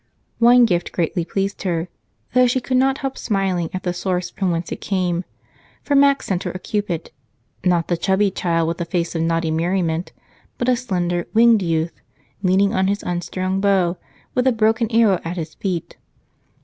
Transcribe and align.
One 0.39 0.65
gift 0.65 0.91
greatly 0.93 1.23
pleased 1.23 1.61
her, 1.61 1.87
though 2.33 2.47
she 2.47 2.59
could 2.59 2.77
not 2.77 2.97
help 3.05 3.19
smiling 3.19 3.69
at 3.71 3.83
the 3.83 3.93
source 3.93 4.31
from 4.31 4.49
whence 4.49 4.71
it 4.71 4.81
came, 4.81 5.25
for 5.83 5.93
Mac 5.93 6.23
sent 6.23 6.41
her 6.41 6.49
a 6.49 6.57
Cupid 6.57 7.11
not 7.63 7.87
the 7.87 7.95
chubby 7.95 8.31
child 8.31 8.67
with 8.67 8.81
a 8.81 8.85
face 8.85 9.13
of 9.13 9.21
naughty 9.21 9.51
merriment, 9.51 10.11
but 10.57 10.67
a 10.67 10.75
slender, 10.75 11.27
winged 11.35 11.61
youth 11.61 12.01
leaning 12.41 12.73
on 12.73 12.87
his 12.87 13.03
unstrung 13.03 13.61
bow, 13.61 13.95
with 14.33 14.47
a 14.47 14.51
broken 14.51 14.91
arrow 14.91 15.19
at 15.23 15.37
his 15.37 15.53
feet. 15.53 15.97